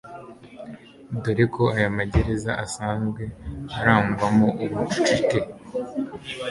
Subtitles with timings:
[1.21, 3.23] dore ko aya magereza asanzwe
[3.77, 5.39] arangwamo ubucucike.